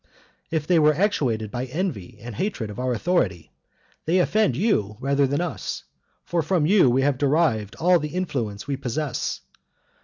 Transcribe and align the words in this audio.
If 0.49 0.65
they 0.65 0.79
were 0.79 0.95
actuated 0.95 1.51
by 1.51 1.65
envy 1.65 2.17
and 2.21 2.33
hatred 2.33 2.71
of 2.71 2.79
our 2.79 2.91
authority, 2.91 3.51
they 4.05 4.17
offend 4.17 4.57
you 4.57 4.97
rather 4.99 5.27
than 5.27 5.41
us; 5.41 5.83
for 6.23 6.41
from 6.41 6.65
you 6.65 6.89
we 6.89 7.03
have 7.03 7.19
derived 7.19 7.75
all 7.75 7.99
the 7.99 8.15
influence 8.15 8.65
we 8.65 8.77
possess. 8.77 9.41